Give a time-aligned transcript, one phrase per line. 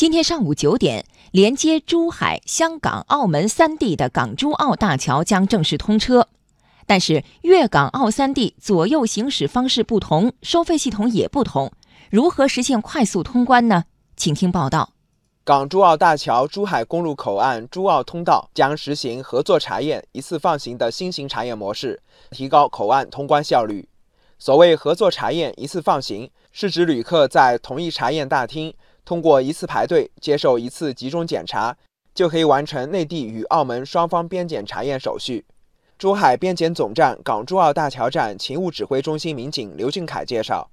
[0.00, 6.26] 今天上午九点，连接珠海、香港、澳门三地的港珠澳大桥将正式通车。
[6.86, 11.70] 但是，粤港澳三地左右行驶方式不同，收费系统也不同，
[12.08, 13.84] 如何实现快速通关呢？
[14.16, 14.94] 请听报道。
[15.44, 23.86] 港珠澳大桥珠海公路口岸珠澳通道将实行合作查验、一次放行的新型查验模式，提高口岸通关效率。
[24.38, 28.72] 所谓合作查验、一次放行，是指旅客在同一查验大厅
[29.04, 31.76] 通过一次排队、接受一次集中检查，
[32.14, 35.44] 就可以完成内地与澳门双方边检查验手续。
[35.98, 40.70] 珠海边检总站港珠澳大桥站勤务指挥中心民警刘俊凯介绍，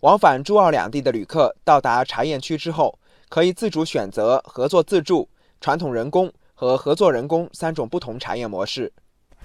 [0.00, 2.98] 往返珠澳两地的旅客到达查验区之后，
[3.30, 5.28] 可以自主选择合作自助、
[5.60, 8.92] 传统人工和合作人工三种不同查验模式。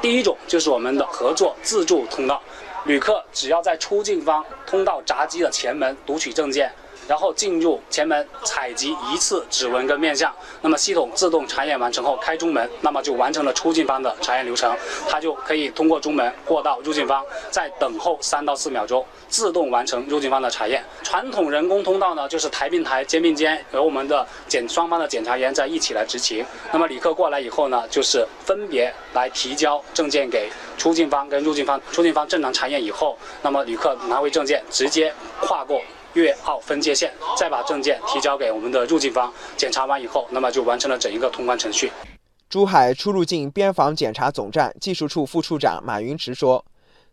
[0.00, 2.42] 第一种就是我们的合作自助通道，
[2.86, 6.72] 旅客只要在出境方通道闸机的前门读取证件。
[7.08, 14.74] 然后进入前门采集一次指纹跟面相，那么系统自动查验完成后开中门，那么就完成了出境方的查验流程，
[15.08, 20.84] 它就可以通过中门过到入境方，再等候三到四秒钟，自动完成入境方的查验。
[21.02, 26.44] 传统人工通道呢，就是台并台、肩并肩，由我们的检双方的检查员在一起来执勤。
[26.72, 35.82] 那么旅客过来以后呢，就是分别来提交证件给出境方跟入境方，出境方正常查验以后，那么旅客拿回证件，直接跨过。
[36.14, 41.90] 粤澳分界线，再把证件提交给我们的入境方检查完以后，那么就完成了整一个通关程序。
[42.50, 46.62] 珠海出入境边防检查总站技术处副处长马云池说：“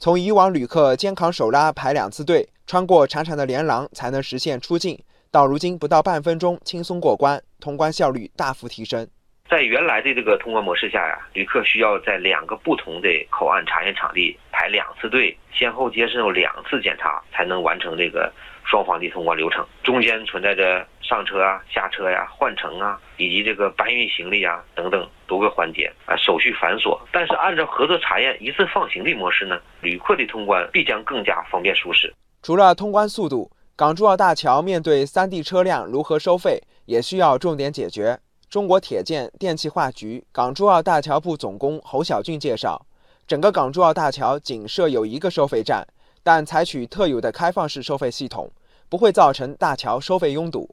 [0.00, 4.98] 从以往旅客肩扛手拉排两次队，穿过长长的连廊才能实现出境，
[5.30, 9.06] 到如今不到半分钟轻松过关，通关效率大幅提升。
[9.50, 18.32] 在原来的这个通关模式下呀，旅客需要在两个不同的口岸查验场地排两次队，先后接受两次检查，才能完成这个。”
[18.66, 26.98] 双方的通关流程中间存在着上车啊、下车呀、换乘啊，以及这个搬运行李啊等等多个环节啊，手续繁琐。
[27.12, 32.12] 但是按照合作查验、一次放行的模式呢，旅客的通关必将更加方便舒适。
[32.42, 38.18] 除了通关速度，港珠澳大桥面对三地车辆如何收费，也需要重点解决。
[38.50, 42.84] 中国铁建电气化局港珠澳大桥部总工侯小俊介绍，
[43.28, 45.86] 整个港珠澳大桥仅设有一个收费站。
[46.26, 48.50] 但采取特有的开放式收费系统，
[48.90, 50.68] 不会造成大桥收费拥堵。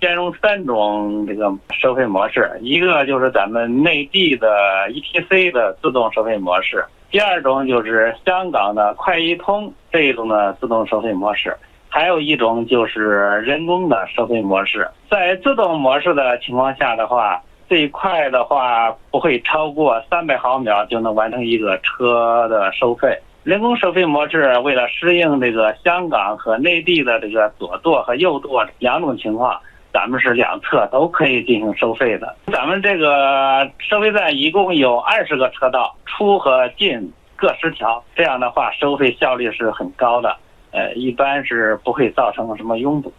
[0.00, 4.46] 兼容三种这个收费模式，一个就是咱们内地的
[4.90, 11.56] ETC 的自动收费模式，第二种就是香港的快一通这一种的自动收费模式，
[11.88, 13.00] 还有一种就是
[13.44, 14.88] 人工的收费模式。
[15.10, 23.18] 在自动模式的情况下的话，最快的话不会超过三百毫秒就能完成一个车的收费。
[23.44, 29.60] 人工收费模式为了适应这个香港和内地的这个左舵和右舵两种情况，
[29.92, 32.36] 咱们是两侧都可以进行收费的。
[32.52, 40.36] 咱们这个收费站一共有二十个车道，出和进各十条，这样的话收费效率是很高的，
[40.70, 43.12] 呃，一般是不会造成什么拥堵。